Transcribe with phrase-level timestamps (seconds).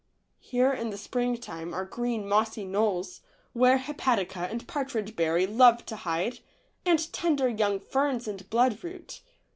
[0.39, 3.21] Here in the springtime are green, mossy knolls,
[3.53, 6.39] where hepatica and partridge berry love to hide,
[6.87, 9.21] and tender young ferns and blood root.